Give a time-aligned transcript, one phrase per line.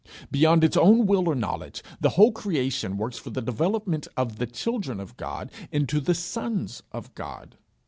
[0.31, 4.47] Beyond its own will or knowledge, the whole creation works for the development of the
[4.47, 7.55] children of God into the sons of God.